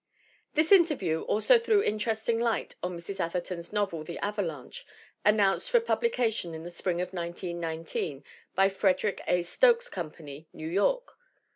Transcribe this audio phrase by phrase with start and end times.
[0.55, 3.19] This interview also threw interesting light on Mrs.
[3.19, 4.83] Atherton's novel, The Avalanche,
[5.23, 8.23] announced for pub lication in the spring of 1919
[8.55, 9.43] by Frederick A.
[9.43, 11.13] Stokes Company, New York.